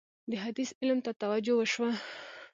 [0.29, 1.91] د حدیث علم ته توجه وشوه.